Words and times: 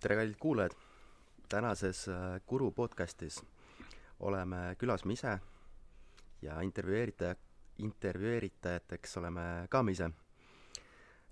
tere, 0.00 0.16
kallid 0.16 0.36
kuulajad! 0.38 0.70
tänases 1.48 2.08
äh, 2.08 2.40
Kuru 2.46 2.70
podcastis 2.70 3.42
oleme 4.20 4.76
külas 4.78 5.04
me 5.04 5.12
ise 5.12 5.38
ja 6.42 6.60
intervjueeritaja, 6.60 7.34
intervjueeritajateks 7.78 9.16
oleme 9.16 9.66
ka 9.68 9.82
me 9.82 9.92
ise. 9.92 10.10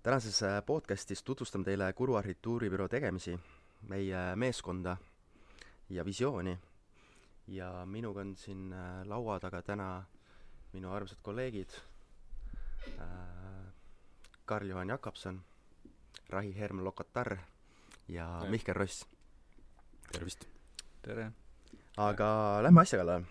tänases 0.03 0.43
äh, 0.43 0.63
podcastis 0.67 1.23
tutvustame 1.23 1.65
teile 1.65 1.93
Kuru 1.93 2.15
arhitektuuribüroo 2.15 2.89
tegemisi, 2.89 3.39
meie 3.89 4.37
meeskonda 4.37 4.97
ja 5.91 6.05
visiooni. 6.05 6.59
ja 7.47 7.87
minuga 7.87 8.21
on 8.21 8.37
siin 8.37 8.73
äh, 8.73 9.07
laua 9.07 9.41
taga 9.41 9.63
täna 9.63 10.05
minu 10.73 10.93
armsad 10.93 11.19
kolleegid 11.23 11.71
Karl-Juhan 14.45 14.89
Jakobson, 14.89 15.43
Rahi 16.29 16.59
Herm 16.59 16.85
Lokotar 16.85 17.37
ja 18.09 18.27
Tere. 18.41 18.51
Mihkel 18.51 18.75
Ross. 18.75 19.07
tervist! 20.13 20.47
tere! 21.03 21.31
aga 21.97 22.29
lähme 22.63 22.81
asja 22.83 23.01
kallale. 23.01 23.25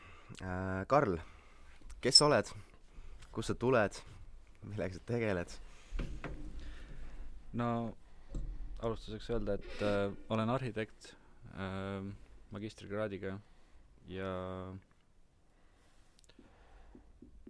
Karl, 0.88 1.20
kes 2.02 2.18
sa 2.18 2.26
oled, 2.28 2.50
kust 3.32 3.54
sa 3.54 3.56
tuled, 3.56 4.00
millega 4.66 4.98
sa 4.98 5.06
tegeled? 5.06 5.54
no 7.56 7.70
alustuseks 8.84 9.30
öelda, 9.32 9.56
et 9.56 9.84
äh, 9.86 10.12
olen 10.30 10.50
arhitekt 10.52 11.14
äh, 11.56 12.04
magistrikraadiga 12.52 13.38
ja 14.12 14.32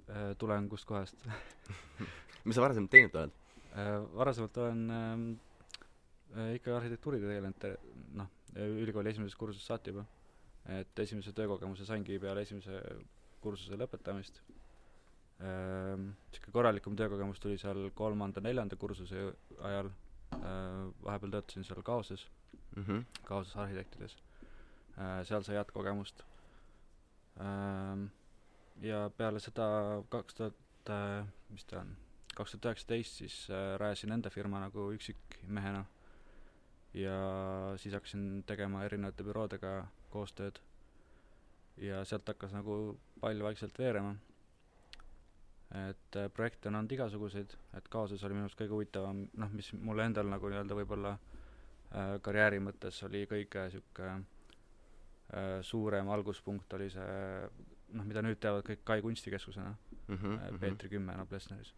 äh, 0.09 0.35
tulen 0.37 0.69
kust 0.69 0.85
kohast 0.85 1.25
mis 2.45 2.55
sa 2.55 2.61
varasemalt 2.61 2.93
teinud 2.93 3.17
oled? 3.17 3.33
äh, 3.73 3.97
varasemalt 4.13 4.61
olen 4.61 4.85
äh, 4.93 5.17
ikka 6.55 6.77
arhitektuuriga 6.77 7.29
tegelenud, 7.29 7.65
noh, 8.19 8.31
ülikooli 8.55 9.11
esimesest 9.11 9.39
kursusest 9.39 9.71
saati 9.71 9.93
juba. 9.93 10.05
et 10.65 10.99
esimese 10.99 11.29
töökogemuse 11.37 11.85
saingi 11.85 12.15
peale 12.19 12.41
esimese 12.41 12.79
kursuse 13.41 13.77
lõpetamist 13.77 14.39
ähm,. 15.45 16.07
Sihuke 16.33 16.51
korralikum 16.55 16.95
töökogemus 16.97 17.39
tuli 17.43 17.59
seal 17.61 17.91
kolmanda-neljanda 17.93 18.77
kursuse 18.81 19.27
ajal 19.69 19.91
äh,, 19.91 20.87
vahepeal 21.05 21.35
töötasin 21.35 21.67
seal 21.67 21.83
Kaoses 21.85 22.25
mm. 22.75 22.83
-hmm. 22.83 23.03
Kaoses 23.23 23.55
arhitektides 23.55 24.17
äh,, 24.97 25.21
seal 25.23 25.43
sai 25.43 25.59
head 25.59 25.69
kogemust 25.73 26.23
ähm,. 27.39 28.07
ja 28.81 29.09
peale 29.17 29.39
seda 29.39 29.67
kaks 30.09 30.33
tuhat 30.33 30.89
äh,, 30.89 31.27
mis 31.49 31.65
ta 31.65 31.79
on, 31.79 31.97
kaks 32.35 32.51
tuhat 32.51 32.65
üheksateist 32.71 33.21
siis 33.21 33.49
äh, 33.49 33.77
rajasin 33.77 34.11
enda 34.17 34.29
firma 34.29 34.59
nagu 34.59 34.91
üksikmehena 34.97 35.85
ja 36.95 37.17
siis 37.81 37.93
hakkasin 37.93 38.43
tegema 38.47 38.85
erinevate 38.87 39.23
büroodega 39.27 39.73
koostööd 40.13 40.61
ja 41.81 42.05
sealt 42.07 42.27
hakkas 42.31 42.53
nagu 42.55 42.95
pall 43.19 43.43
vaikselt 43.43 43.77
veerema 43.79 44.15
et 45.75 46.15
äh, 46.15 46.29
projekte 46.33 46.69
on 46.69 46.79
olnud 46.79 46.91
igasuguseid, 46.95 47.55
et 47.77 47.87
Kaoses 47.91 48.23
oli 48.23 48.35
minu 48.37 48.45
arust 48.47 48.59
kõige 48.59 48.75
huvitavam, 48.75 49.25
noh, 49.41 49.51
mis 49.55 49.71
mulle 49.73 50.05
endal 50.07 50.29
nagu 50.29 50.49
nii-öelda 50.51 50.77
võib-olla 50.77 51.15
äh, 51.15 52.15
karjääri 52.25 52.61
mõttes 52.63 53.01
oli 53.07 53.25
kõige 53.29 53.65
niisugune 53.65 54.13
äh, 54.15 55.57
suurem 55.65 56.11
alguspunkt 56.13 56.73
oli 56.77 56.91
see 56.93 57.09
noh, 57.95 58.05
mida 58.05 58.23
nüüd 58.25 58.39
teavad 58.41 58.65
kõik 58.67 58.85
Kai 58.87 59.01
kunstikeskusena 59.05 59.75
Mm 60.07 60.15
-hmm. 60.15 60.59
Peetri 60.59 60.89
kümme 60.89 61.15
Noblessneris. 61.17 61.73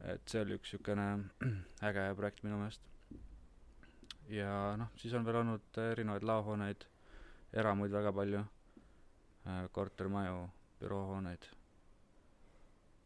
et 0.00 0.28
see 0.28 0.40
oli 0.42 0.54
üks 0.54 0.72
niisugune 0.72 1.30
äge 1.88 2.14
projekt 2.16 2.42
minu 2.42 2.56
meelest. 2.58 2.82
Ja 4.32 4.76
noh, 4.78 4.92
siis 4.98 5.14
on 5.14 5.26
veel 5.26 5.40
olnud 5.42 5.80
erinevaid 5.80 6.26
laohooneid, 6.26 6.86
eramuid 7.56 7.92
väga 7.94 8.12
palju 8.14 8.40
äh,, 8.42 9.66
kortermaju, 9.72 10.46
büroohooneid. 10.80 11.46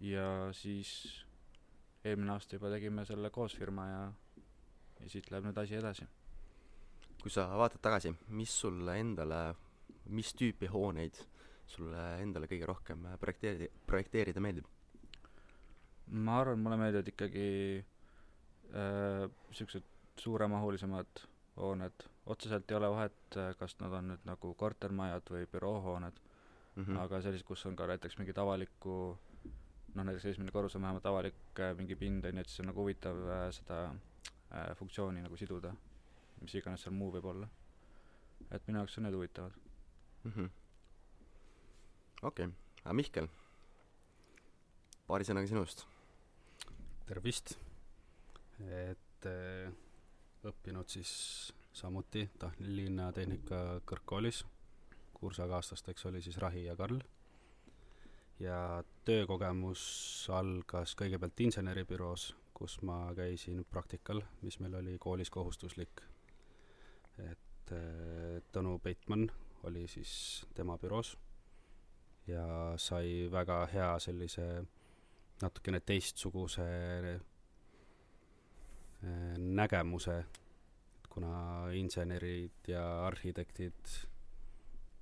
ja 0.01 0.27
siis 0.57 0.93
eelmine 2.05 2.33
aasta 2.33 2.57
juba 2.57 2.71
tegime 2.73 3.05
selle 3.05 3.31
koos 3.31 3.57
firma 3.57 3.87
ja, 3.89 4.01
ja 5.01 5.11
siit 5.13 5.29
läheb 5.31 5.51
nüüd 5.51 5.61
asi 5.61 5.77
edasi. 5.77 6.09
kui 7.21 7.31
sa 7.31 7.51
vaatad 7.61 7.83
tagasi, 7.85 8.15
mis 8.29 8.55
sulle 8.63 8.97
endale, 9.01 9.43
mis 10.09 10.33
tüüpi 10.35 10.71
hooneid 10.73 11.21
sulle 11.71 12.01
endale 12.23 12.49
kõige 12.51 12.67
rohkem 12.67 13.05
projekteerida, 13.21 13.69
projekteerida 13.87 14.41
meeldib? 14.41 14.67
ma 16.11 16.41
arvan, 16.41 16.59
mulle 16.65 16.81
meeldivad 16.81 17.13
ikkagi 17.13 17.49
niisugused 18.71 19.90
suuremahulisemad 20.21 21.23
hooned, 21.61 22.05
otseselt 22.27 22.71
ei 22.71 22.77
ole 22.77 22.91
vahet, 22.93 23.39
kas 23.59 23.77
nad 23.81 23.93
on 23.97 24.13
nüüd 24.13 24.27
nagu 24.29 24.53
kortermajad 24.61 25.33
või 25.33 25.49
büroohooned 25.51 26.21
Mm 26.75 26.87
mm., 26.87 26.97
aga 27.03 27.21
sellised, 27.23 27.47
kus 27.47 27.67
on 27.67 27.77
ka 27.77 27.87
näiteks 27.91 28.17
mingid 28.19 28.39
avaliku 28.39 29.19
noh, 29.95 30.05
näiteks 30.05 30.25
esimene 30.31 30.53
korrus 30.55 30.77
on 30.77 30.83
vähemalt 30.83 31.07
avalik 31.07 31.61
äh, 31.61 31.75
mingi 31.77 31.97
pind, 31.97 32.25
on 32.25 32.39
ju, 32.39 32.41
et 32.41 32.49
siis 32.49 32.63
on 32.63 32.71
nagu 32.71 32.85
huvitav 32.85 33.19
äh, 33.27 33.43
seda 33.55 33.81
äh, 33.91 34.71
funktsiooni 34.79 35.23
nagu 35.25 35.37
siduda, 35.37 35.75
mis 36.41 36.55
iganes 36.55 36.87
seal 36.87 36.95
muu 36.95 37.11
võib 37.17 37.27
olla. 37.33 37.49
et 38.51 38.67
minu 38.67 38.79
jaoks 38.81 38.97
on 38.99 39.05
need 39.05 39.15
huvitavad. 39.15 39.53
-hmm. 40.25 40.49
okei 42.23 42.47
okay., 42.47 42.57
aga 42.85 42.95
Mihkel, 42.95 43.29
paari 45.07 45.25
sõnaga 45.25 45.47
sinust. 45.47 45.87
tervist! 47.07 47.59
et 48.61 49.27
äh, 49.27 49.73
õppinud 50.45 50.89
siis 50.89 51.11
samuti 51.73 52.25
Tallinna 52.39 53.11
Tehnika 53.13 53.81
Kõrgkoolis, 53.87 54.45
kursakaaslasteks 55.15 56.07
oli 56.09 56.23
siis 56.23 56.39
Rahi 56.39 56.65
ja 56.65 56.77
Karl. 56.77 57.01
ja 58.41 58.83
töökogemus 59.05 59.83
algas 60.33 60.95
kõigepealt 60.97 61.41
inseneribüroos, 61.45 62.31
kus 62.55 62.79
ma 62.83 63.13
käisin 63.17 63.65
praktikal, 63.69 64.23
mis 64.43 64.59
meil 64.61 64.75
oli 64.75 64.99
koolis 64.99 65.31
kohustuslik. 65.31 66.01
et 67.19 67.73
äh, 67.73 68.41
Tõnu 68.53 68.79
Peitmann 68.79 69.31
oli 69.63 69.87
siis 69.89 70.47
tema 70.55 70.79
büroos 70.79 71.17
ja 72.27 72.75
sai 72.77 73.29
väga 73.33 73.67
hea 73.67 73.99
sellise 73.99 74.65
natukene 75.43 75.81
teistsuguse 75.81 76.65
nägemuse, 79.39 80.25
kuna 81.11 81.71
insenerid 81.73 82.69
ja 82.69 82.85
arhitektid 83.07 83.95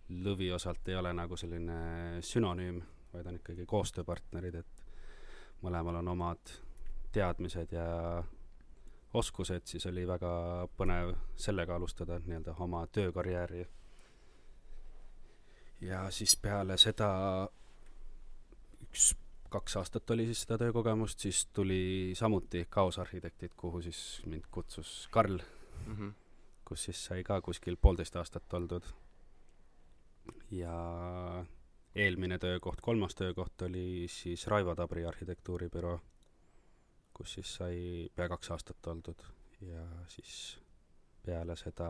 lõviosalt 0.08 0.88
ei 0.88 0.96
ole 0.96 1.12
nagu 1.12 1.36
selline 1.36 2.22
sünonüüm, 2.24 2.80
vaid 3.12 3.26
on 3.26 3.38
ikkagi 3.40 3.66
koostööpartnerid, 3.68 4.54
et 4.62 4.84
mõlemal 5.62 6.00
on 6.00 6.08
omad 6.14 6.54
teadmised 7.12 7.72
ja 7.72 7.88
oskused, 9.18 9.66
siis 9.66 9.86
oli 9.86 10.06
väga 10.08 10.30
põnev 10.76 11.14
sellega 11.36 11.76
alustada 11.76 12.18
nii-öelda 12.24 12.54
oma 12.64 12.86
töökarjääri. 12.86 13.66
ja 15.80 16.10
siis 16.10 16.36
peale 16.36 16.76
seda 16.76 17.08
üks 18.82 19.14
kaks 19.48 19.76
aastat 19.80 20.10
oli 20.10 20.26
siis 20.26 20.42
seda 20.44 20.58
töökogemust, 20.58 21.20
siis 21.20 21.46
tuli 21.52 22.12
samuti 22.18 22.66
kaosarhitektid, 22.70 23.54
kuhu 23.56 23.82
siis 23.82 24.22
mind 24.26 24.44
kutsus 24.50 25.08
Karl, 25.10 25.38
Mm 25.86 25.96
-hmm. 25.96 26.12
kus 26.64 26.84
siis 26.84 27.04
sai 27.04 27.24
ka 27.24 27.40
kuskil 27.40 27.76
poolteist 27.76 28.16
aastat 28.16 28.52
oldud. 28.52 28.84
ja 30.50 31.44
eelmine 31.94 32.38
töökoht, 32.38 32.80
kolmas 32.80 33.14
töökoht 33.14 33.62
oli 33.62 34.06
siis 34.08 34.46
Raivo 34.46 34.74
Tabri 34.74 35.04
arhitektuuribüroo, 35.04 36.00
kus 37.14 37.32
siis 37.32 37.54
sai 37.54 38.08
pea 38.14 38.28
kaks 38.28 38.50
aastat 38.50 38.86
oldud 38.86 39.22
ja 39.60 39.86
siis 40.08 40.60
peale 41.26 41.56
seda 41.56 41.88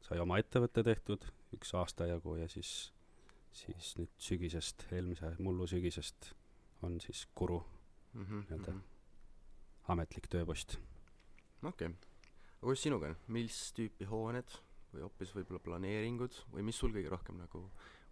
sai 0.00 0.18
oma 0.18 0.38
ettevõte 0.38 0.82
tehtud 0.82 1.24
üks 1.54 1.74
aasta 1.74 2.06
jagu 2.06 2.36
ja 2.36 2.48
siis, 2.48 2.92
siis 3.52 3.96
nüüd 3.98 4.10
sügisest, 4.18 4.86
eelmise 4.92 5.34
mullu 5.38 5.66
sügisest 5.66 6.34
on 6.82 7.00
siis 7.00 7.26
Kuru 7.34 7.62
Mm 8.14 8.24
-hmm. 8.24 8.42
Nii-öelda. 8.50 8.72
ametlik 9.88 10.26
tööpost. 10.26 10.78
okei 11.62 11.86
okay., 11.86 11.86
aga 11.86 12.60
kuidas 12.60 12.82
sinuga 12.82 13.08
on, 13.08 13.16
mis 13.28 13.72
tüüpi 13.76 14.06
hooned 14.10 14.56
või 14.94 15.04
hoopis 15.04 15.34
võib-olla 15.34 15.60
planeeringud 15.62 16.40
või 16.52 16.62
mis 16.62 16.78
sul 16.78 16.92
kõige 16.92 17.12
rohkem 17.12 17.38
nagu 17.38 17.70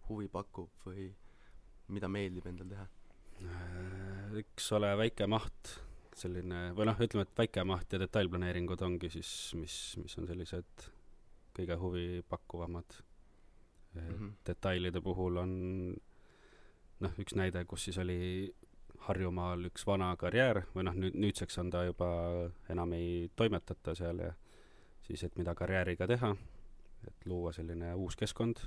huvi 0.08 0.28
pakub 0.28 0.70
või 0.86 1.10
mida 1.88 2.08
meeldib 2.08 2.46
endal 2.46 2.68
teha? 2.68 2.86
eks 4.38 4.72
ole, 4.72 4.96
väike 4.98 5.26
maht, 5.26 5.74
selline, 6.14 6.72
või 6.74 6.86
noh, 6.86 7.00
ütleme, 7.00 7.22
et 7.22 7.38
väike 7.38 7.64
maht 7.64 7.92
ja 7.92 7.98
detailplaneeringud 7.98 8.82
ongi 8.82 9.10
siis, 9.10 9.54
mis, 9.54 9.96
mis 10.02 10.18
on 10.18 10.26
sellised 10.26 10.88
kõige 11.58 11.76
huvipakkuvamad 11.78 12.98
mm. 13.94 14.00
Mhm. 14.00 14.14
-hmm. 14.14 14.32
detailide 14.46 15.00
puhul 15.00 15.36
on 15.36 15.52
noh, 17.04 17.14
üks 17.20 17.36
näide, 17.38 17.64
kus 17.68 17.88
siis 17.88 17.98
oli 18.02 18.18
Harjumaal 19.08 19.68
üks 19.68 19.86
vana 19.86 20.10
karjäär 20.18 20.64
või 20.74 20.84
noh, 20.88 20.96
nüüd, 20.98 21.14
nüüdseks 21.14 21.60
on 21.62 21.70
ta 21.70 21.84
juba, 21.86 22.08
enam 22.72 22.92
ei 22.96 23.28
toimetata 23.38 23.94
seal 23.96 24.24
ja 24.24 24.32
siis 25.06 25.22
et 25.24 25.38
mida 25.38 25.54
karjääriga 25.56 26.08
teha, 26.10 26.34
et 27.06 27.28
luua 27.30 27.52
selline 27.56 27.94
uus 27.94 28.18
keskkond, 28.18 28.60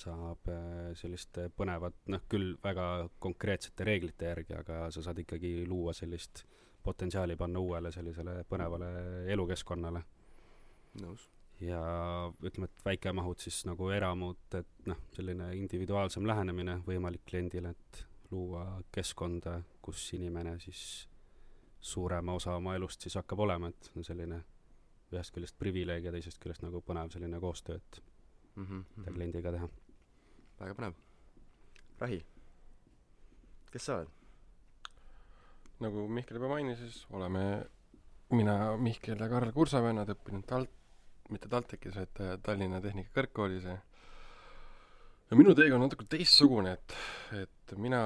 saab 0.00 0.50
äh, 0.50 0.90
sellist 0.98 1.38
põnevat, 1.56 1.96
noh 2.10 2.26
küll 2.28 2.56
väga 2.64 3.08
konkreetsete 3.22 3.86
reeglite 3.86 4.32
järgi, 4.32 4.58
aga 4.58 4.88
sa 4.90 5.04
saad 5.06 5.22
ikkagi 5.22 5.62
luua 5.70 5.94
sellist 5.94 6.44
potentsiaali 6.84 7.36
panna 7.40 7.62
uuele 7.62 7.92
sellisele 7.92 8.42
põnevale 8.48 8.90
elukeskkonnale. 9.32 10.02
nõus. 11.02 11.28
Ja 11.60 11.80
ütleme, 12.42 12.68
et 12.68 12.84
väikemahud 12.84 13.38
siis 13.42 13.62
nagu 13.68 13.88
eramud, 13.94 14.40
et 14.58 14.88
noh, 14.90 14.98
selline 15.14 15.52
individuaalsem 15.58 16.26
lähenemine 16.26 16.80
võimalik 16.86 17.24
kliendile, 17.28 17.74
et 17.74 18.04
luua 18.30 18.64
keskkonda, 18.94 19.60
kus 19.84 20.06
inimene 20.16 20.56
siis 20.62 21.06
suurema 21.84 22.34
osa 22.34 22.56
oma 22.56 22.74
elust 22.74 23.04
siis 23.04 23.14
hakkab 23.20 23.44
olema, 23.44 23.70
et 23.70 23.90
selline 24.06 24.40
ühest 25.12 25.34
küljest 25.34 25.56
privileeg 25.60 26.08
ja 26.08 26.12
teisest 26.14 26.40
küljest 26.42 26.64
nagu 26.64 26.80
põnev 26.82 27.12
selline 27.14 27.40
koostöö, 27.40 27.76
et 27.76 28.02
mm 28.56 28.64
-hmm, 28.64 28.84
mida 28.96 29.12
kliendiga 29.12 29.52
teha. 29.52 29.68
väga 30.60 30.74
põnev. 30.74 30.94
Rahi, 32.00 32.24
kes 33.70 33.84
sa 33.84 33.96
oled? 33.96 34.08
nagu 35.80 36.08
Mihkel 36.08 36.38
juba 36.38 36.48
mainis, 36.48 36.78
siis 36.78 37.06
oleme 37.10 37.66
mina, 38.30 38.76
Mihkel 38.76 39.20
ja 39.20 39.28
Karl 39.28 39.52
kursavennad 39.52 40.08
õppinud 40.14 40.46
Talt-, 40.48 40.83
mitte 41.32 41.48
TalTechis, 41.48 41.96
vaid 41.96 42.22
äh, 42.22 42.36
Tallinna 42.44 42.80
Tehnikakõrgkoolis 42.84 43.68
ja 43.68 43.78
ja 45.30 45.38
minu 45.38 45.54
teekond 45.56 45.80
on 45.80 45.88
natuke 45.88 46.06
teistsugune, 46.10 46.74
et, 46.76 46.96
et 47.40 47.76
mina 47.80 48.00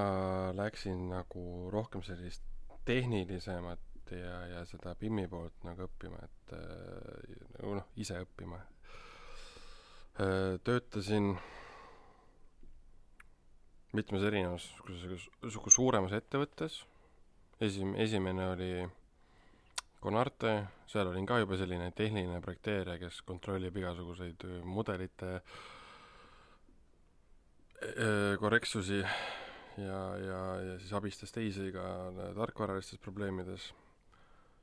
läksin 0.56 1.08
nagu 1.10 1.42
rohkem 1.74 2.04
sellist 2.06 2.44
tehnilisemat 2.88 4.12
ja, 4.14 4.36
ja 4.54 4.64
seda 4.68 4.94
BIM-i 4.96 5.26
poolt 5.28 5.66
nagu 5.66 5.88
õppima, 5.88 6.22
et 6.24 6.54
äh, 6.56 7.38
nagu 7.58 7.78
noh, 7.80 7.88
ise 8.00 8.22
õppima. 8.24 8.62
töötasin 10.66 11.28
mitmes 13.94 14.24
erinevas 14.26 14.64
niisuguses 14.88 15.74
suuremas 15.74 16.14
ettevõttes, 16.16 16.80
esim-, 17.62 17.94
esimene 18.00 18.48
oli 18.54 18.72
Conarte, 20.02 20.52
seal 20.86 21.10
olin 21.10 21.26
ka 21.26 21.40
juba 21.42 21.56
selline 21.58 21.90
tehniline 21.96 22.38
projekteerija, 22.40 22.98
kes 23.02 23.22
kontrollib 23.26 23.76
igasuguseid 23.80 24.44
mudelite 24.64 25.40
korrektsusi 28.38 29.00
ja, 29.02 30.00
ja, 30.22 30.38
ja 30.68 30.78
siis 30.78 30.92
abistas 30.94 31.34
teisi 31.34 31.72
ka 31.74 31.82
tarkvaralistes 32.36 32.98
probleemides. 33.02 33.72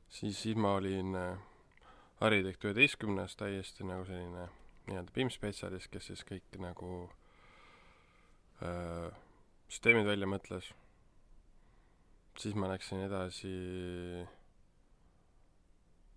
siis, 0.09 0.41
siis 0.41 0.55
ma 0.55 0.75
olin 0.75 1.15
Arhitekt 2.23 2.63
üheteistkümnes 2.63 3.35
täiesti 3.35 3.83
nagu 3.83 4.05
selline 4.07 4.47
nii-öelda 4.87 5.11
BIM-spetsialist, 5.11 5.89
kes 5.91 6.05
siis 6.11 6.21
kõik 6.23 6.55
nagu 6.63 7.09
öö, 8.63 9.09
süsteemid 9.67 10.07
välja 10.07 10.29
mõtles. 10.29 10.71
siis 12.39 12.55
ma 12.55 12.69
läksin 12.71 13.03
edasi, 13.03 13.51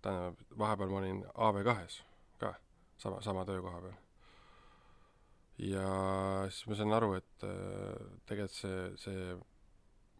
tähendab, 0.01 0.45
vahepeal 0.57 0.93
ma 0.93 1.01
olin 1.01 1.23
AV2-s 1.33 2.03
ka, 2.39 2.53
sama, 2.97 3.21
sama 3.25 3.45
töökoha 3.47 3.81
peal 3.87 3.97
ja 5.59 5.87
siis 6.47 6.67
ma 6.69 6.77
sain 6.79 6.95
aru, 6.95 7.13
et 7.19 7.45
äh, 7.47 8.07
tegelikult 8.29 8.55
see, 8.55 8.79
see 9.01 9.35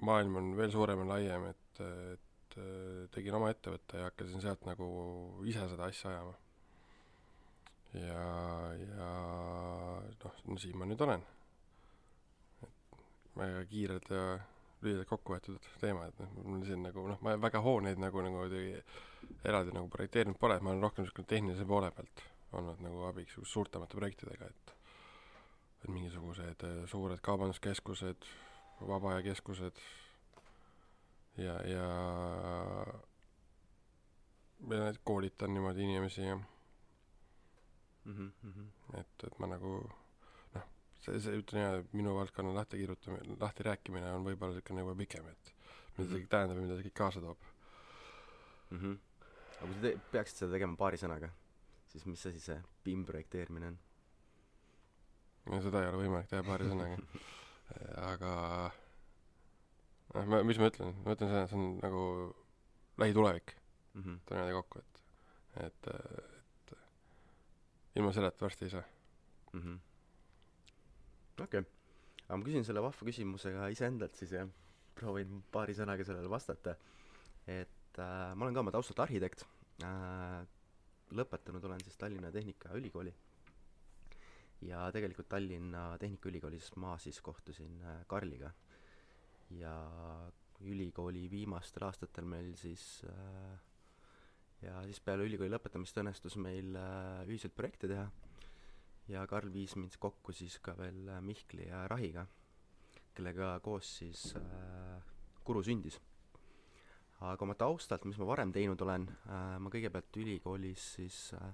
maailm 0.05 0.35
on 0.41 0.51
veel 0.57 0.73
suurem 0.73 1.03
ja 1.03 1.09
laiem, 1.13 1.47
et, 1.53 1.81
et 2.15 2.59
äh, 2.59 3.07
tegin 3.15 3.37
oma 3.39 3.51
ettevõtte 3.53 4.01
ja 4.01 4.09
hakkasin 4.09 4.43
sealt 4.43 4.67
nagu 4.67 4.89
ise 5.47 5.65
seda 5.71 5.87
asja 5.87 6.11
ajama. 6.13 6.35
ja, 7.95 8.23
ja 8.83 9.09
noh, 10.23 10.39
no 10.51 10.59
siin 10.61 10.77
ma 10.77 10.87
nüüd 10.89 11.07
olen. 11.07 11.25
väga 13.39 13.63
kiired 13.69 14.09
ja 14.11 14.23
lühidalt 14.81 15.09
kokku 15.09 15.35
võetud 15.35 15.69
teema, 15.81 16.07
et 16.07 16.19
noh, 16.21 16.33
mul 16.45 16.65
siin 16.67 16.83
nagu 16.85 17.05
noh, 17.09 17.19
ma 17.25 17.35
väga 17.41 17.61
hooneid 17.63 17.99
nagu, 17.99 18.23
nagu 18.23 18.45
eraldi 19.43 19.75
nagu 19.75 19.89
projekteerinud 19.91 20.39
pole, 20.39 20.55
et 20.55 20.65
ma 20.65 20.73
olen 20.73 20.85
rohkem 20.87 21.05
niisugune 21.05 21.27
tehnilise 21.27 21.67
poole 21.67 21.91
pealt 21.95 22.23
olnud 22.57 22.81
nagu 22.81 23.03
abiks 23.09 23.37
suurtemate 23.43 23.97
projektidega, 23.99 24.49
et 24.49 24.75
et 25.79 25.91
mingisugused 25.95 26.63
äh, 26.67 26.79
suured 26.91 27.21
kaubanduskeskused, 27.23 28.25
vaba 28.83 29.13
aja 29.13 29.21
keskused 29.29 29.77
ja, 31.39 31.53
ja 31.63 31.85
ja 34.69 34.93
koolitan 35.03 35.53
niimoodi 35.53 35.83
inimesi 35.83 36.21
ja 36.21 36.35
mm. 36.35 38.31
-hmm. 38.43 38.99
et, 38.99 39.23
et 39.27 39.39
ma 39.39 39.47
nagu 39.47 39.89
see, 41.06 41.19
see 41.24 41.42
ütlen 41.42 41.63
jah, 41.63 41.78
minu 41.96 42.16
valdkonna 42.18 42.54
lahti 42.56 42.81
kirjutamine, 42.81 43.38
lahti 43.42 43.66
rääkimine 43.68 44.12
on 44.16 44.25
võib-olla 44.28 44.56
niisugune 44.56 44.86
juba 44.86 44.96
pikem, 45.00 45.28
et 45.31 45.54
mida 45.98 46.07
see 46.07 46.22
kõik 46.22 46.31
tähendab 46.34 46.60
ja 46.60 46.66
mida 46.66 46.80
see 46.80 46.90
kõik 46.90 46.98
kaasa 47.01 47.24
toob 47.24 47.46
mm. 48.69 48.80
-hmm. 48.80 48.98
aga 49.60 49.68
kui 49.68 49.75
sa 49.75 49.86
te-, 49.86 49.96
peaksid 50.16 50.44
seda 50.44 50.51
tegema 50.57 50.80
paari 50.80 51.01
sõnaga, 51.01 51.31
siis 51.92 52.06
mis 52.10 52.25
asi 52.31 52.44
see 52.44 52.60
BIM 52.84 53.06
projekteerimine 53.06 53.74
on? 53.74 53.80
no 55.50 55.62
seda 55.66 55.84
ei 55.84 55.92
ole 55.92 56.04
võimalik 56.04 56.30
teha 56.30 56.44
paari 56.46 56.69
sõnaga. 56.69 57.00
aga 58.12 58.34
noh, 60.13 60.25
ma, 60.25 60.44
mis 60.46 60.60
ma 60.62 60.69
ütlen, 60.72 60.96
ma 61.06 61.16
ütlen 61.16 61.31
seda, 61.31 61.48
see 61.50 61.60
on 61.60 61.68
nagu 61.84 62.04
lähitulevik 63.01 63.56
mm. 63.94 64.01
-hmm. 64.01 64.22
tuleb 64.25 64.40
niimoodi 64.40 64.57
kokku, 64.57 64.80
et, 64.80 65.04
et, 65.66 65.92
et 65.94 66.74
ilma 68.00 68.13
selleta 68.16 68.46
varsti 68.46 68.66
ei 68.66 68.75
saa 68.78 68.84
mm 69.54 69.62
-hmm.. 69.62 69.78
Okei. 71.45 71.63
Okay., 71.63 72.25
aga 72.27 72.38
ma 72.38 72.45
küsin 72.45 72.65
selle 72.68 72.83
vahva 72.86 73.07
küsimuse 73.09 73.51
ka 73.56 73.69
iseendalt 73.74 74.18
siis 74.19 74.36
ja 74.38 74.45
proovin 75.00 75.41
paari 75.53 75.75
sõnaga 75.77 76.06
sellele 76.06 76.30
vastata. 76.31 76.75
et 77.47 77.97
äh, 77.97 78.36
ma 78.36 78.45
olen 78.45 78.53
ka 78.53 78.63
oma 78.65 78.74
taustalt 78.75 79.00
arhitekt. 79.06 79.45
Äh,, 79.83 80.44
lõpetanud 81.15 81.63
olen 81.65 81.81
siis 81.81 81.97
Tallinna 81.97 82.31
Tehnikaülikooli. 82.31 83.13
Ja 84.68 84.83
tegelikult 84.94 85.30
Tallinna 85.31 85.97
Tehnikaülikoolis 85.97 86.74
ma 86.83 86.97
siis 87.00 87.21
kohtusin 87.21 87.81
äh, 87.81 88.03
Karliga. 88.07 88.51
Ja 89.50 89.74
ülikooli 90.59 91.30
viimastel 91.31 91.88
aastatel 91.88 92.27
meil 92.30 92.51
siis 92.59 93.01
äh, 93.09 93.57
ja 94.62 94.81
siis 94.86 95.00
peale 95.00 95.25
ülikooli 95.25 95.51
lõpetamist 95.53 95.97
õnnestus 96.01 96.36
meil 96.38 96.75
äh, 96.75 97.24
ühiselt 97.25 97.56
projekte 97.56 97.88
teha 97.88 98.10
ja 99.10 99.25
Karl 99.28 99.51
viis 99.54 99.75
mind 99.75 99.98
kokku 100.00 100.34
siis 100.36 100.60
ka 100.63 100.75
veel 100.78 101.10
Mihkli 101.25 101.68
ja 101.68 101.86
Rahiga, 101.88 102.25
kellega 103.18 103.56
koos 103.66 103.98
siis 104.01 104.34
äh, 104.38 105.00
Kuru 105.44 105.63
sündis. 105.66 106.00
aga 107.20 107.44
oma 107.44 107.56
taustalt, 107.58 108.06
mis 108.06 108.18
ma 108.22 108.28
varem 108.30 108.51
teinud 108.56 108.82
olen 108.82 109.10
äh,, 109.10 109.58
ma 109.60 109.72
kõigepealt 109.74 110.22
ülikoolis 110.22 110.94
siis 110.96 111.18
äh, 111.36 111.50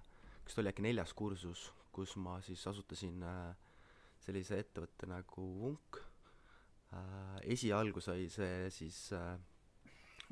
kas 0.46 0.54
ta 0.54 0.62
oli 0.62 0.70
äkki 0.70 0.84
neljas 0.86 1.14
kursus, 1.18 1.72
kus 1.96 2.16
ma 2.22 2.38
siis 2.46 2.62
asutasin 2.70 3.24
äh, 3.26 3.56
sellise 4.26 4.60
ettevõtte 4.62 5.10
nagu 5.10 5.48
Vunk 5.62 6.00
äh,. 6.94 7.40
esialgu 7.56 8.04
sai 8.04 8.28
see 8.30 8.70
siis 8.74 9.00
äh, 9.18 9.34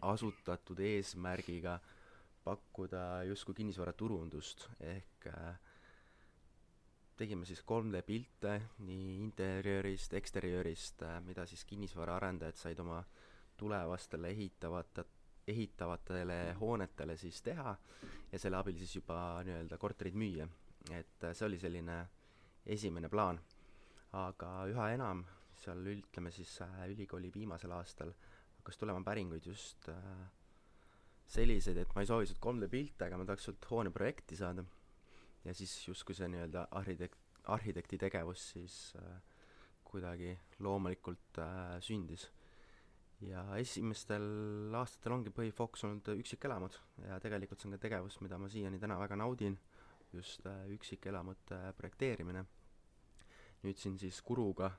asutatud 0.02 0.80
eesmärgiga 0.80 1.80
pakkuda 2.44 3.24
justkui 3.30 3.56
kinnisvaraturundust 3.62 4.68
ehk 4.84 5.28
äh, 5.32 5.56
tegime 7.18 7.46
siis 7.46 7.62
3D 7.70 8.02
pilte 8.06 8.54
nii 8.86 9.18
interjöörist, 9.20 10.14
eksteriöörist 10.14 11.04
äh,, 11.04 11.20
mida 11.26 11.46
siis 11.46 11.66
kinnisvaraarendajad 11.70 12.58
said 12.58 12.80
oma 12.80 13.04
tulevastele 13.58 14.32
ehitavate, 14.34 15.06
ehitavatele 15.48 16.56
hoonetele 16.60 17.18
siis 17.18 17.42
teha 17.42 17.76
ja 18.32 18.40
selle 18.40 18.58
abil 18.58 18.78
siis 18.80 18.96
juba 18.96 19.18
nii-öelda 19.46 19.78
korterid 19.78 20.18
müüa 20.18 20.48
et 20.92 21.24
äh, 21.24 21.34
see 21.34 21.48
oli 21.48 21.60
selline 21.60 21.98
esimene 22.66 23.10
plaan. 23.10 23.40
aga 24.14 24.50
üha 24.70 24.92
enam 24.94 25.24
seal 25.58 25.80
ütleme 25.90 26.32
siis 26.32 26.52
äh, 26.62 26.84
ülikooli 26.92 27.32
viimasel 27.34 27.72
aastal 27.74 28.12
hakkas 28.58 28.78
tulema 28.78 29.02
päringuid 29.04 29.46
just 29.48 29.90
selliseid, 31.34 31.78
et 31.82 31.96
ma 31.96 32.04
ei 32.04 32.10
soovi 32.10 32.28
sult 32.30 32.42
3D 32.44 32.70
pilte, 32.70 33.08
aga 33.08 33.18
ma 33.18 33.26
tahaks 33.28 33.48
sult 33.50 33.66
hooneprojekti 33.72 34.38
saada. 34.38 34.66
Ja 35.44 35.54
siis 35.54 35.74
justkui 35.88 36.16
see 36.16 36.30
nii-öelda 36.32 36.68
arhitekt, 36.80 37.20
arhitekti 37.52 38.00
tegevus 38.06 38.46
siis 38.54 38.78
äh, 39.00 39.18
kuidagi 39.84 40.38
loomulikult 40.60 41.40
äh, 41.44 41.78
sündis. 41.84 42.30
ja 43.24 43.44
esimestel 43.56 44.74
aastatel 44.76 45.14
ongi 45.16 45.32
põhifookus 45.32 45.86
olnud 45.88 46.10
üksikelamud 46.18 46.76
ja 47.08 47.20
tegelikult 47.24 47.62
see 47.62 47.70
on 47.70 47.78
ka 47.78 47.86
tegevus, 47.86 48.18
mida 48.20 48.38
ma 48.38 48.50
siiani 48.52 48.80
täna 48.80 48.98
väga 49.00 49.16
naudin 49.16 49.56
just 50.14 50.46
äh, 50.48 50.66
üksikelamute 50.76 51.60
projekteerimine. 51.78 52.46
nüüd 53.64 53.80
siin 53.80 53.96
siis 54.00 54.22
Kuruga, 54.22 54.72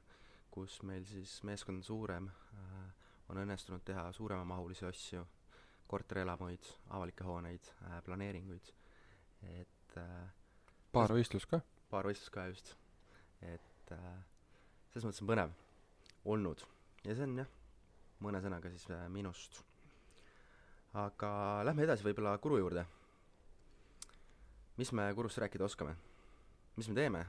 kus 0.51 0.83
meil 0.83 1.05
siis 1.09 1.39
meeskond 1.43 1.81
on 1.81 1.83
suurem, 1.83 2.29
äh, 2.29 2.89
on 3.29 3.41
õnnestunud 3.45 3.85
teha 3.85 4.11
suuremamahulisi 4.13 4.87
asju, 4.87 5.25
korterelamuid, 5.89 6.69
avalikke 6.97 7.25
hooneid, 7.25 7.71
äh, 7.85 8.01
planeeringuid 8.05 8.73
et 9.53 9.97
äh, 9.97 10.34
paarvõistlus 10.95 11.47
ka. 11.51 11.61
paarvõistlus 11.91 12.33
ka 12.35 12.49
just 12.53 12.75
et 13.53 13.93
äh, 13.93 14.17
selles 14.93 15.07
mõttes 15.07 15.23
on 15.23 15.31
põnev 15.31 15.55
olnud. 16.31 16.65
Ja 17.05 17.17
see 17.17 17.27
on 17.29 17.39
jah 17.43 17.55
mõne 18.25 18.41
sõnaga 18.45 18.71
siis 18.73 18.87
äh, 18.95 19.07
minust. 19.13 19.61
Aga 20.95 21.31
lähme 21.67 21.85
edasi 21.85 22.07
võib-olla 22.07 22.37
Kuru 22.39 22.61
juurde. 22.61 22.85
Mis 24.79 24.93
me 24.95 25.09
Kurust 25.15 25.39
rääkida 25.43 25.67
oskame? 25.67 25.95
Mis 26.79 26.89
me 26.91 26.97
teeme? 26.99 27.25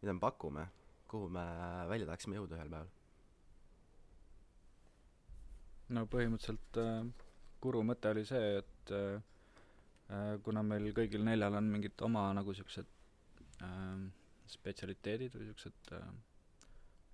Mida 0.00 0.14
me 0.14 0.22
pakume? 0.22 0.66
Kuhu 1.10 1.28
me 1.30 1.42
välja 1.90 2.06
tahaksime 2.06 2.38
jõuda 2.38 2.56
ühel 2.58 2.70
päeval? 2.70 2.92
No 5.90 6.06
põhimõtteliselt 6.06 6.78
äh, 6.78 7.02
Kuru 7.60 7.82
mõte 7.84 8.14
oli 8.14 8.22
see, 8.26 8.62
et 8.62 8.94
äh, 8.94 9.18
äh, 9.18 9.26
kuna 10.42 10.62
meil 10.66 10.90
kõigil 10.96 11.22
neljal 11.22 11.54
on 11.54 11.68
mingid 11.70 12.02
oma 12.02 12.24
nagu 12.34 12.54
siuksed 12.56 12.88
äh, 13.62 14.00
spetsialiteedid 14.50 15.36
või 15.38 15.50
siuksed 15.50 15.92
äh, 15.94 16.08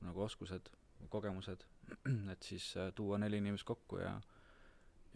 nagu 0.07 0.23
oskused, 0.25 0.71
kogemused, 1.13 1.67
et 2.33 2.43
siis 2.43 2.71
äh, 2.81 2.93
tuua 2.97 3.19
neli 3.21 3.43
inimest 3.43 3.69
kokku 3.69 4.01
ja 4.01 4.17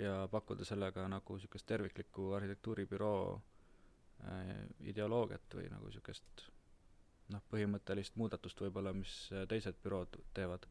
ja 0.01 0.29
pakkuda 0.31 0.65
sellega 0.65 1.09
nagu 1.09 1.39
siukest 1.39 1.67
terviklikku 1.67 2.33
arhitektuuribüroo 2.33 3.25
äh, 4.25 4.55
ideoloogiat 4.93 5.57
või 5.59 5.69
nagu 5.73 5.91
siukest 5.93 6.47
noh, 7.31 7.43
põhimõttelist 7.53 8.17
muudatust 8.21 8.61
võib-olla, 8.65 8.95
mis 8.97 9.15
äh, 9.33 9.47
teised 9.49 9.81
bürood 9.85 10.21
teevad. 10.35 10.67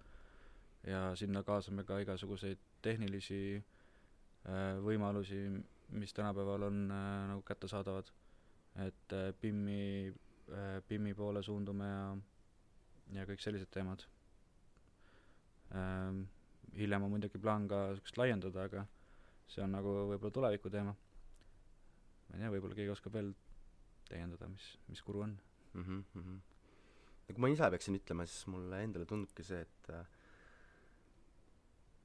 ja 0.88 1.16
sinna 1.16 1.44
kaasame 1.44 1.84
ka 1.84 2.00
igasuguseid 2.00 2.60
tehnilisi 2.82 3.42
äh, 3.60 4.80
võimalusi, 4.84 5.42
mis 5.92 6.14
tänapäeval 6.14 6.68
on 6.70 6.92
äh, 6.92 7.28
nagu 7.32 7.42
kättesaadavad. 7.42 8.12
et 8.76 9.14
äh, 9.14 9.34
BIM-i 9.42 10.14
äh,, 11.10 11.16
poole 11.16 11.44
suundume 11.44 11.86
ja, 11.86 12.18
ja 13.14 13.26
kõik 13.26 13.42
sellised 13.42 13.72
teemad 13.74 14.06
ähm,. 15.76 16.24
hiljem 16.78 17.04
on 17.04 17.10
muidugi 17.10 17.42
plaan 17.42 17.68
ka 17.68 17.88
niisugust 17.90 18.18
laiendada, 18.18 18.64
aga 18.70 18.86
see 19.50 19.64
on 19.64 19.72
nagu 19.74 19.94
võib-olla 20.12 20.34
tuleviku 20.34 20.70
teema. 20.70 20.94
ma 20.94 22.36
ei 22.36 22.44
tea, 22.44 22.52
võib-olla 22.54 22.78
keegi 22.78 22.94
oskab 22.94 23.18
veel 23.18 23.34
täiendada, 24.10 24.48
mis, 24.50 24.70
mis 24.88 25.02
kuru 25.02 25.26
on 25.26 25.38
mm 25.74 25.84
-hmm. 25.84 26.40
ja 27.28 27.34
kui 27.34 27.42
ma 27.42 27.50
ise 27.50 27.70
peaksin 27.70 27.96
ütlema, 27.96 28.26
siis 28.26 28.48
mulle 28.48 28.84
endale 28.84 29.06
tundubki 29.06 29.44
see, 29.44 29.62
et 29.62 29.90
äh, 29.90 30.06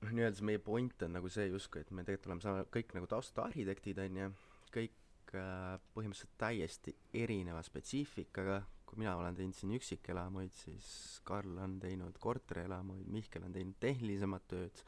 noh, 0.05 0.13
nii-öelda 0.13 0.39
see 0.39 0.49
meie 0.51 0.61
point 0.63 1.07
on 1.07 1.17
nagu 1.17 1.31
see 1.33 1.49
justkui, 1.49 1.83
et 1.85 1.91
me 1.95 2.05
tegelikult 2.05 2.31
oleme 2.31 2.45
sama, 2.45 2.69
kõik 2.75 2.95
nagu 2.97 3.09
taustalt 3.11 3.49
arhitektid, 3.49 4.01
on 4.05 4.21
ju, 4.21 4.31
kõik 4.75 5.35
äh, 5.39 5.75
põhimõtteliselt 5.97 6.39
täiesti 6.41 6.95
erineva 7.25 7.63
spetsiifikaga, 7.65 8.61
kui 8.85 9.01
mina 9.03 9.17
olen 9.19 9.37
teinud 9.39 9.57
siin 9.59 9.75
üksikelamuid, 9.79 10.55
siis 10.59 10.89
Karl 11.27 11.59
on 11.65 11.79
teinud 11.83 12.19
korterelamuid, 12.23 13.07
Mihkel 13.11 13.47
on 13.47 13.55
teinud 13.55 13.79
tehnilisemat 13.83 14.49
tööd. 14.51 14.83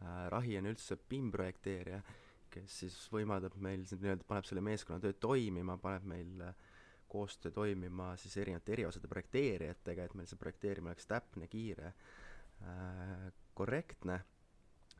Äh,, 0.00 0.26
Rahi 0.32 0.58
on 0.60 0.70
üldse 0.70 0.98
BIM-projekteerija, 1.10 2.02
kes 2.50 2.80
siis 2.84 2.98
võimaldab 3.12 3.56
meil 3.62 3.84
nii-öelda, 3.86 4.26
paneb 4.28 4.48
selle 4.48 4.64
meeskonnatöö 4.66 5.16
toimima, 5.22 5.78
paneb 5.82 6.08
meil 6.10 6.44
äh, 6.48 6.66
koostöö 7.10 7.50
toimima 7.54 8.12
siis 8.20 8.36
erinevate 8.38 8.76
eriosade 8.76 9.08
projekteerijatega, 9.10 10.04
et 10.04 10.18
meil 10.18 10.28
see 10.30 10.38
projekteerimine 10.38 10.92
oleks 10.92 11.08
täpne, 11.10 11.48
kiire 11.50 11.90
äh,, 11.90 13.30
korrektne, 13.54 14.20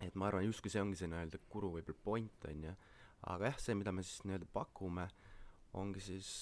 et 0.01 0.17
ma 0.17 0.29
arvan, 0.31 0.47
justkui 0.49 0.73
see 0.73 0.83
ongi 0.83 0.99
see 0.99 1.11
nii-öelda 1.11 1.43
kuru 1.53 1.75
võib-olla 1.77 2.05
point, 2.05 2.49
on 2.49 2.65
ju, 2.69 2.75
aga 3.33 3.51
jah, 3.51 3.61
see, 3.61 3.77
mida 3.77 3.93
me 3.93 4.05
siis 4.07 4.25
nii-öelda 4.25 4.49
pakume, 4.53 5.07
ongi 5.81 6.03
siis 6.05 6.33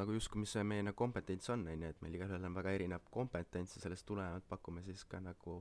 nagu 0.00 0.14
justkui, 0.16 0.40
mis 0.40 0.52
see 0.56 0.64
meie 0.64 0.84
nagu 0.86 0.96
kompetents 0.96 1.50
on, 1.52 1.66
on 1.68 1.84
ju, 1.84 1.92
et 1.92 2.04
meil 2.04 2.16
igalühel 2.16 2.48
on 2.48 2.56
väga 2.56 2.74
erinev 2.78 3.08
kompetents 3.12 3.76
ja 3.76 3.84
sellest 3.84 4.06
tulenevalt 4.08 4.48
pakume 4.48 4.84
siis 4.86 5.04
ka 5.04 5.20
nagu 5.20 5.60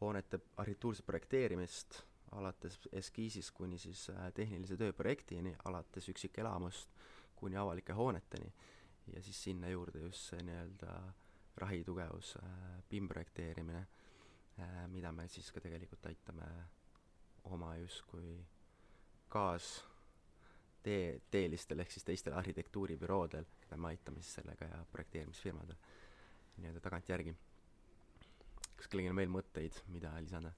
hoonete 0.00 0.40
arhitektuurset 0.62 1.06
projekteerimist, 1.06 2.00
alates 2.36 2.78
eskiisist 2.92 3.52
kuni 3.56 3.78
siis 3.80 4.08
äh, 4.12 4.30
tehnilise 4.34 4.76
töö 4.80 4.92
projektini, 4.96 5.54
alates 5.68 6.08
üksikelamust 6.12 6.90
kuni 7.36 7.56
avalike 7.56 7.92
hooneteni. 7.92 8.52
Ja 9.12 9.22
siis 9.22 9.38
sinna 9.44 9.68
juurde 9.70 10.00
just 10.02 10.32
see 10.32 10.42
nii-öelda 10.42 10.96
rahi 11.62 11.84
tugevus 11.84 12.34
äh,, 12.40 12.48
BIM 12.90 13.08
projekteerimine 13.08 13.86
mida 14.88 15.12
me 15.12 15.28
siis 15.28 15.50
ka 15.52 15.60
tegelikult 15.60 16.06
aitame 16.08 16.46
oma 17.52 17.74
justkui 17.76 18.36
kaas 19.28 19.84
tee, 20.82 21.20
teelistel 21.30 21.82
ehk 21.82 21.92
siis 21.92 22.06
teistel 22.06 22.36
arhitektuuribüroodel, 22.38 23.46
keda 23.64 23.78
me 23.80 23.90
aitame 23.92 24.22
siis 24.22 24.38
sellega 24.40 24.68
ja 24.70 24.84
projekteerimisfirmadel 24.92 25.78
nii-öelda 26.56 26.80
tagantjärgi. 26.80 27.34
kas 28.76 28.88
kellelgi 28.88 29.10
on 29.10 29.20
veel 29.20 29.32
mõtteid, 29.32 29.82
mida 29.92 30.12
lisada? 30.20 30.52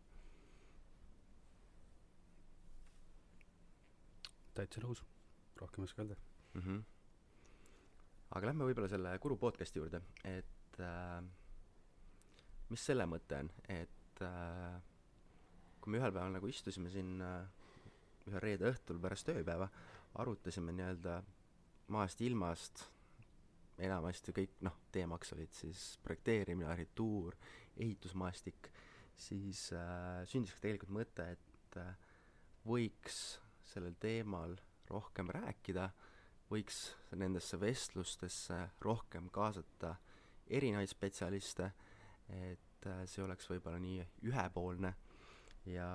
täitsa 4.59 4.83
nõus, 4.83 5.05
rohkem 5.61 5.85
ei 5.85 5.87
oska 5.87 6.03
öelda 6.03 6.17
mm. 6.55 6.63
-hmm. 6.63 6.81
aga 8.35 8.47
lähme 8.47 8.67
võib-olla 8.67 8.89
selle 8.91 9.19
Kuru 9.23 9.37
podcast'i 9.37 9.79
juurde, 9.79 10.01
et 10.25 10.81
äh, 10.81 11.23
mis 12.73 12.85
selle 12.85 13.07
mõte 13.09 13.39
on, 13.43 13.51
et 13.73 14.23
äh, 14.25 14.77
kui 15.81 15.93
me 15.93 16.01
ühel 16.01 16.13
päeval 16.13 16.35
nagu 16.35 16.51
istusime 16.51 16.91
siin 16.93 17.19
äh, 17.25 17.47
ühel 18.29 18.43
reede 18.45 18.69
õhtul 18.71 19.01
pärast 19.03 19.31
ööpäeva, 19.33 19.69
arutasime 20.21 20.75
nii-öelda 20.77 21.21
maast 21.95 22.21
ilmast, 22.25 22.85
enamasti 23.79 24.35
kõik 24.37 24.59
noh, 24.67 24.77
teemaks 24.93 25.33
olid 25.37 25.55
siis 25.55 25.95
projekteerimine, 26.05 26.69
arhitektuur, 26.69 27.37
ehitusmaastik, 27.79 28.71
siis 29.17 29.69
äh, 29.77 30.25
sündis 30.29 30.57
ka 30.57 30.67
tegelikult 30.67 30.97
mõte, 30.99 31.31
et 31.39 31.81
äh, 31.81 31.95
võiks 32.69 33.39
sellel 33.69 33.97
teemal 34.01 34.57
rohkem 34.89 35.31
rääkida 35.33 35.89
äh, 35.89 36.07
võiks 36.49 36.79
nendesse 37.17 37.59
vestlustesse 37.61 38.59
rohkem 38.85 39.29
kaasata 39.33 39.95
erinevaid 40.49 40.91
spetsialiste, 40.91 41.71
et 42.29 42.87
äh, 42.87 43.05
see 43.07 43.25
oleks 43.25 43.49
võib-olla 43.51 43.81
nii 43.83 44.05
ühepoolne 44.29 44.95
ja 45.69 45.89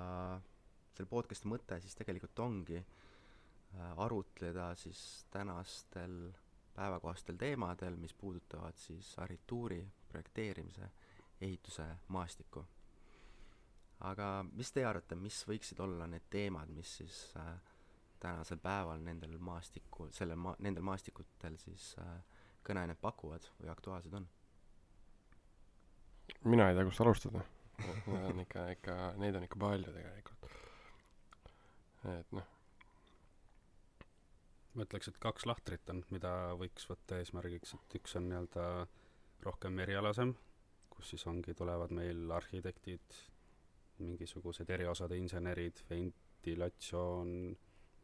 selle 0.94 1.10
podcast'i 1.10 1.50
mõte 1.50 1.80
siis 1.82 1.96
tegelikult 1.98 2.38
ongi 2.44 2.78
äh, 2.78 3.98
arutleda 4.04 4.72
siis 4.78 5.26
tänastel 5.30 6.32
päevakohastel 6.74 7.36
teemadel, 7.38 7.96
mis 7.96 8.14
puudutavad 8.14 8.74
siis 8.76 9.14
arhitektuuri, 9.18 9.84
projekteerimise, 10.08 10.90
ehituse 11.40 11.86
maastikku. 12.08 12.64
aga 14.00 14.44
mis 14.52 14.72
teie 14.72 14.84
arvate, 14.86 15.14
mis 15.16 15.38
võiksid 15.48 15.78
olla 15.80 16.06
need 16.10 16.26
teemad, 16.30 16.68
mis 16.74 16.96
siis 16.96 17.18
äh, 17.38 17.54
tänasel 18.20 18.58
päeval 18.58 19.00
nendel 19.00 19.38
maastiku, 19.38 20.08
sellel 20.10 20.36
maa, 20.36 20.56
nendel 20.58 20.82
maastikutel 20.82 21.56
siis 21.62 21.94
äh, 22.02 22.18
kõneainet 22.66 23.00
pakuvad 23.00 23.46
või 23.60 23.70
aktuaalsed 23.70 24.14
on? 24.18 24.28
Mina 26.44 26.70
ei 26.70 26.78
tea, 26.78 26.86
kust 26.88 27.04
alustada 27.04 27.44
Need 28.06 28.24
on 28.30 28.40
ikka, 28.44 28.66
ikka, 28.74 28.96
neid 29.20 29.36
on 29.36 29.46
ikka 29.46 29.58
palju 29.60 29.92
tegelikult. 29.92 30.44
et 32.12 32.34
noh. 32.36 32.50
ma 34.74 34.86
ütleks, 34.86 35.08
et 35.10 35.18
kaks 35.22 35.46
lahtrit 35.48 35.90
on, 35.92 36.02
mida 36.14 36.30
võiks 36.60 36.86
võtta 36.90 37.18
eesmärgiks, 37.22 37.74
et 37.76 37.96
üks 38.00 38.16
on 38.18 38.28
nii-öelda 38.30 38.66
rohkem 39.46 39.78
erialasem, 39.84 40.34
kus 40.92 41.12
siis 41.12 41.26
ongi, 41.30 41.54
tulevad 41.56 41.94
meil 41.94 42.30
arhitektid, 42.36 43.18
mingisugused 44.02 44.70
eriosade 44.74 45.18
insenerid, 45.18 45.84
ventilatsioon, 45.90 47.30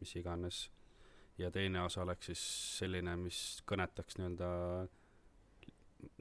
mis 0.00 0.14
iganes, 0.16 0.62
ja 1.38 1.50
teine 1.54 1.82
osa 1.82 2.04
oleks 2.04 2.30
siis 2.30 2.44
selline, 2.78 3.16
mis 3.20 3.60
kõnetaks 3.68 4.18
nii-öelda 4.18 4.50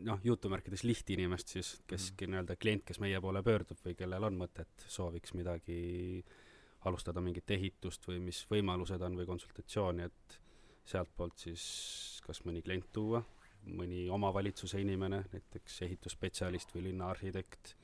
noh, 0.06 0.20
jutumärkides 0.24 0.84
lihtinimest 0.84 1.56
siis, 1.56 1.72
keski 1.88 2.26
mm. 2.28 2.34
nii-öelda 2.34 2.56
klient, 2.60 2.86
kes 2.88 3.00
meie 3.04 3.20
poole 3.24 3.44
pöördub 3.46 3.80
või 3.86 3.96
kellel 4.00 4.28
on 4.30 4.38
mõtet, 4.40 4.86
sooviks 4.88 5.36
midagi 5.38 5.80
alustada 6.88 7.22
mingit 7.24 7.52
ehitust 7.52 8.08
või 8.08 8.22
mis 8.30 8.44
võimalused 8.52 9.02
on 9.04 9.18
või 9.20 9.28
konsultatsiooni, 9.28 10.08
et 10.08 10.40
sealtpoolt 10.90 11.46
siis 11.48 11.64
kas 12.26 12.42
mõni 12.48 12.64
klient 12.66 12.88
tuua, 12.96 13.22
mõni 13.76 14.08
omavalitsuse 14.12 14.80
inimene, 14.82 15.24
näiteks 15.34 15.82
ehitusspetsialist 15.88 16.72
või 16.76 16.90
linnaarhitekt 16.90 17.76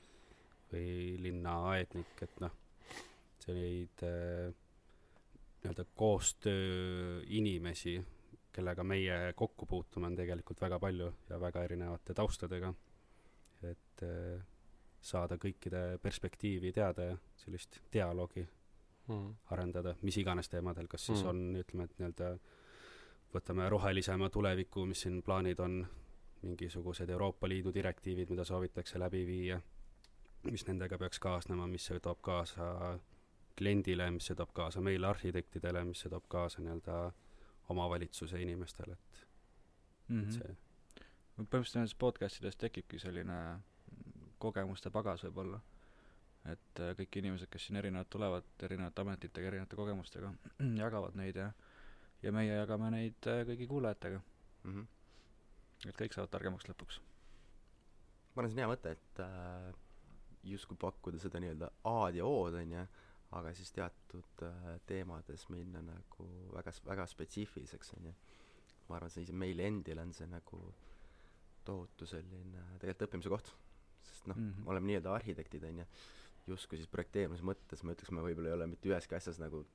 või 0.72 1.18
linnaaednik, 1.22 2.16
et 2.26 2.40
noh, 2.44 2.54
selliseid 3.44 4.06
äh, 4.08 4.54
nii-öelda 5.66 5.86
koostöö 5.96 7.22
inimesi, 7.28 8.00
kellega 8.56 8.84
meie 8.88 9.34
kokku 9.36 9.68
puutume, 9.70 10.08
on 10.08 10.16
tegelikult 10.16 10.62
väga 10.62 10.80
palju 10.80 11.12
ja 11.30 11.40
väga 11.42 11.64
erinevate 11.68 12.14
taustadega. 12.14 12.74
et 13.64 14.04
äh, 14.04 14.44
saada 15.02 15.38
kõikide 15.42 15.98
perspektiivi 16.02 16.72
teada 16.74 17.10
ja 17.12 17.18
sellist 17.40 17.80
dialoogi 17.94 18.44
mm. 19.08 19.34
arendada, 19.54 19.96
mis 20.02 20.18
iganes 20.18 20.50
teemadel, 20.50 20.88
kas 20.88 21.06
siis 21.06 21.24
mm. 21.24 21.30
on, 21.30 21.62
ütleme, 21.62 21.86
et 21.86 22.00
nii-öelda 22.00 22.32
võtame 23.36 23.70
rohelisema 23.70 24.30
tuleviku, 24.34 24.86
mis 24.90 25.06
siin 25.06 25.22
plaanid 25.26 25.62
on, 25.64 25.80
mingisugused 26.46 27.10
Euroopa 27.10 27.50
Liidu 27.50 27.74
direktiivid, 27.74 28.30
mida 28.30 28.46
soovitakse 28.46 29.00
läbi 29.02 29.24
viia, 29.28 29.60
mis 30.46 30.66
nendega 30.68 30.98
peaks 31.02 31.20
kaasnema, 31.20 31.68
mis 31.68 31.86
see 31.90 32.02
toob 32.04 32.22
kaasa 32.26 32.98
kliendile, 33.58 34.10
mis 34.12 34.30
see 34.30 34.38
toob 34.38 34.52
kaasa 34.54 34.82
meile, 34.84 35.08
arhitektidele, 35.10 35.84
mis 35.88 36.04
see 36.04 36.12
toob 36.12 36.28
kaasa 36.30 36.62
nii-öelda 36.62 37.00
omavalitsuse 37.70 38.42
inimestele, 38.42 38.94
et 38.94 39.26
mm 40.08 40.20
et 40.20 40.28
-hmm. 40.28 40.32
see 40.38 40.56
põhimõtteliselt 41.36 41.82
nendest 41.82 41.98
podcast 42.00 42.40
idest 42.40 42.60
tekibki 42.62 43.00
selline 43.00 43.38
kogemuste 44.40 44.92
pagas 44.92 45.24
võib-olla. 45.28 45.62
et 46.46 46.80
äh, 46.80 46.92
kõik 46.94 47.16
inimesed, 47.18 47.50
kes 47.50 47.64
siin 47.66 47.80
erinevad 47.80 48.06
tulevad, 48.14 48.46
erinevate 48.68 49.02
ametitega, 49.02 49.48
erinevate 49.48 49.76
kogemustega, 49.76 50.30
jagavad 50.84 51.16
neid 51.18 51.40
ja 51.42 51.52
ja 52.22 52.32
meie 52.32 52.54
jagame 52.54 52.92
neid 52.94 53.28
äh, 53.30 53.42
kõigi 53.50 53.68
kuulajatega, 53.68 54.22
mm. 54.64 54.76
-hmm. 54.76 55.90
et 55.90 55.98
kõik 55.98 56.14
saavad 56.14 56.32
targemaks 56.32 56.70
lõpuks. 56.70 57.02
ma 58.36 58.42
arvan, 58.42 58.52
see 58.52 58.56
on 58.56 58.64
hea 58.64 58.70
mõte, 58.70 58.92
et 58.92 59.24
äh, 59.26 59.74
justkui 60.44 60.78
pakkuda 60.78 61.20
seda 61.20 61.42
nii-öelda 61.42 61.72
A-d 61.84 62.22
ja 62.22 62.26
O-d, 62.26 62.62
on 62.62 62.72
ju, 62.78 62.86
aga 63.36 63.52
siis 63.58 63.72
teatud 63.76 64.44
äh, 64.48 64.68
teemades 64.88 65.48
minna 65.52 65.82
nagu 65.84 66.28
väga, 66.54 66.74
väga 66.86 67.08
spetsiifiliseks, 67.12 67.94
on 67.98 68.10
ju. 68.10 68.16
ma 68.90 69.00
arvan, 69.00 69.12
see 69.12 69.34
meile 69.34 69.66
endile 69.66 70.04
on 70.06 70.14
see 70.14 70.28
nagu 70.30 70.60
tohutu 71.66 72.06
selline 72.06 72.66
tegelikult 72.80 73.10
õppimise 73.10 73.34
koht. 73.34 73.56
sest 74.06 74.28
noh 74.30 74.38
mm. 74.38 74.52
-hmm. 74.52 74.70
oleme 74.70 74.92
nii-öelda 74.92 75.14
arhitektid, 75.14 75.64
on 75.64 75.80
ju, 75.80 75.86
justkui 76.48 76.78
siis 76.78 76.92
projekteerimise 76.92 77.44
mõttes 77.44 77.84
ma 77.84 77.96
ütleks, 77.96 78.12
me 78.12 78.22
võib-olla 78.22 78.52
ei 78.52 78.58
ole 78.60 78.68
mitte 78.68 78.90
üheski 78.90 79.18
asjas 79.18 79.40
nagu 79.42 79.66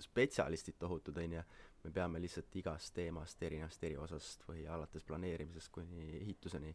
spetsialistid 0.00 0.76
tohutud, 0.78 1.16
on 1.16 1.32
ju, 1.32 1.42
me 1.84 1.90
peame 1.90 2.20
lihtsalt 2.20 2.56
igast 2.56 2.94
teemast, 2.94 3.42
erinevast 3.42 3.84
eriosast 3.84 4.44
või 4.48 4.66
alates 4.68 5.04
planeerimisest 5.04 5.72
kuni 5.74 6.20
ehituseni 6.20 6.74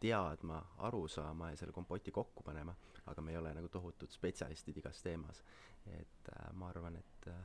teadma, 0.00 0.60
aru 0.86 1.08
saama 1.08 1.50
ja 1.50 1.56
selle 1.60 1.72
kompoti 1.72 2.12
kokku 2.14 2.42
panema, 2.42 2.74
aga 3.10 3.24
me 3.24 3.34
ei 3.34 3.40
ole 3.40 3.52
nagu 3.56 3.68
tohutud 3.72 4.12
spetsialistid 4.12 4.78
igas 4.82 5.02
teemas. 5.02 5.42
et 5.86 6.28
äh, 6.32 6.52
ma 6.52 6.68
arvan, 6.68 6.96
et 6.96 7.28
äh, 7.32 7.44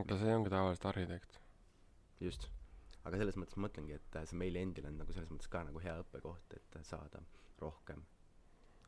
aga 0.00 0.18
see 0.18 0.34
ongi 0.34 0.50
tavaliselt 0.50 0.86
arhitekt. 0.90 1.38
Just, 2.20 2.48
aga 3.04 3.20
selles 3.20 3.36
mõttes 3.36 3.58
ma 3.58 3.68
mõtlengi, 3.68 3.98
et 3.98 4.18
äh, 4.18 4.26
see 4.30 4.40
meile 4.40 4.62
endile 4.64 4.90
on 4.90 4.98
nagu 5.02 5.12
selles 5.12 5.30
mõttes 5.30 5.50
ka 5.52 5.62
nagu 5.68 5.82
hea 5.84 5.94
õppekoht, 6.02 6.56
et 6.56 6.78
saada 6.88 7.20
rohkem 7.60 8.02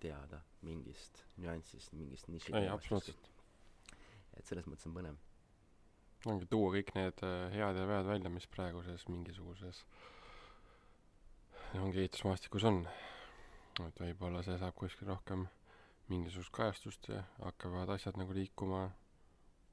teada 0.00 0.40
mingist 0.66 1.23
nüansist, 1.40 1.95
mingist 1.97 2.28
niši 2.33 2.52
ei 2.56 2.68
absoluutselt. 2.68 3.30
et 4.37 4.45
selles 4.49 4.66
mõttes 4.68 4.88
on 4.88 4.97
põnev. 4.97 5.21
ongi 6.33 6.49
tuua 6.50 6.73
kõik 6.78 6.92
need 6.97 7.25
äh, 7.25 7.49
head 7.52 7.80
ja 7.80 7.87
vead 7.88 8.09
välja 8.09 8.33
mis 8.33 8.49
praeguses 8.56 9.06
mingisuguses 9.12 9.85
ongi 11.75 12.02
ehitusmaastikus 12.04 12.64
on. 12.68 12.83
Et 13.85 14.00
võib-olla 14.00 14.42
see 14.45 14.56
saab 14.61 14.76
kuskil 14.78 15.11
rohkem 15.11 15.45
mingisugust 16.08 16.52
kajastust 16.54 17.08
ja 17.08 17.22
hakkavad 17.42 17.88
asjad 17.96 18.16
nagu 18.20 18.34
liikuma 18.34 18.90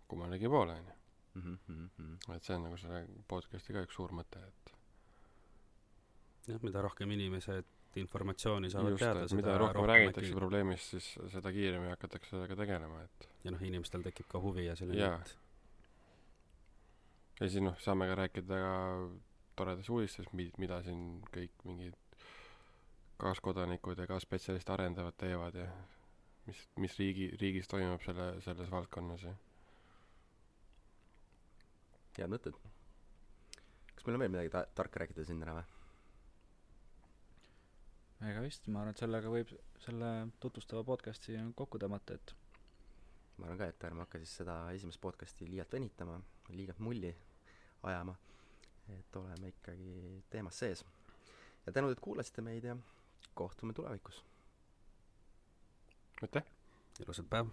kummalegi 0.08 0.50
poole 0.50 0.74
onju. 0.80 0.94
Mhm, 1.34 1.54
mhm, 1.68 1.86
mhm. 1.98 2.34
et 2.36 2.44
see 2.44 2.56
on 2.56 2.64
nagu 2.68 2.78
selle 2.78 3.06
podcast'i 3.28 3.74
ka 3.74 3.82
üks 3.88 3.96
suur 3.98 4.12
mõte 4.14 4.42
et 4.48 4.74
jah, 6.48 6.60
mida 6.62 6.82
rohkem 6.86 7.12
inimesed 7.16 7.66
informatsiooni 7.96 8.70
saavad 8.74 8.94
just 8.94 9.02
teada, 9.06 9.24
et 9.26 9.34
mida 9.38 9.58
rohkem 9.58 9.86
räägitakse 9.90 10.34
probleemist 10.38 10.94
siis 10.94 11.08
seda 11.34 11.52
kiiremini 11.54 11.90
hakatakse 11.94 12.30
sellega 12.36 12.56
tegelema 12.58 13.02
et 13.06 13.28
ja 13.46 13.54
noh, 13.54 13.62
inimestel 13.66 14.02
tekib 14.06 14.28
ka 14.30 14.42
huvi 14.42 14.66
ja 14.68 14.76
selline 14.78 15.02
ja 17.42 17.50
siis 17.50 17.62
noh 17.66 17.78
saame 17.82 18.08
ka 18.10 18.16
rääkida 18.22 18.60
ka 18.66 18.74
toredas 19.56 19.90
uudistes 19.90 20.30
mi- 20.34 20.52
mida 20.58 20.82
siin 20.86 21.22
kõik 21.34 21.66
mingid 21.66 21.98
kaaskodanikud 23.22 23.98
ja 24.02 24.08
kaasspetsialistid 24.10 24.74
arendavad 24.74 25.18
teevad 25.18 25.56
ja 25.56 25.68
mis 26.48 26.62
mis 26.84 26.98
riigi 27.00 27.30
riigis 27.40 27.70
toimub 27.72 28.02
selle 28.04 28.30
selles 28.46 28.72
valdkonnas 28.72 29.24
ja 29.24 29.34
head 32.18 32.30
mõtted. 32.30 32.58
kas 33.96 34.06
meil 34.06 34.18
on 34.18 34.24
veel 34.26 34.34
midagi 34.36 34.52
ta- 34.54 34.68
tarka 34.76 35.02
rääkida 35.02 35.26
siin 35.26 35.40
täna 35.42 35.56
või? 35.58 35.66
ega 38.30 38.42
vist, 38.44 38.68
ma 38.68 38.82
arvan, 38.82 38.96
et 38.96 39.02
sellega 39.04 39.32
võib 39.32 39.52
selle 39.84 40.10
tutvustava 40.40 40.84
podcast'i 40.88 41.36
kokku 41.60 41.80
tõmmata, 41.82 42.16
et 42.16 42.36
ma 43.38 43.48
arvan 43.48 43.60
ka, 43.60 43.68
et 43.74 43.88
ärme 43.90 44.06
hakka 44.06 44.22
siis 44.22 44.36
seda 44.40 44.58
esimest 44.76 45.02
podcast'i 45.04 45.48
liialt 45.50 45.74
venitama, 45.76 46.20
liialt 46.56 46.80
mulli 46.80 47.12
ajama, 47.84 48.16
et 48.96 49.20
oleme 49.20 49.52
ikkagi 49.52 50.22
teemas 50.30 50.60
sees. 50.60 50.86
ja 51.66 51.72
tänud, 51.72 51.92
et 51.92 52.00
kuulasite 52.00 52.42
meid 52.42 52.64
ja 52.64 52.78
kohtume 53.34 53.74
tulevikus. 53.74 54.24
Aitäh 56.24 56.44
ilusat 57.04 57.30
päeva! 57.30 57.50